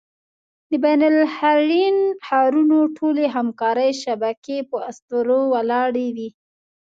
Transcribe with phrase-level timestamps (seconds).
[0.69, 6.29] د بین النهرین ښارونو ټولې همکارۍ شبکې په اسطورو ولاړې وې.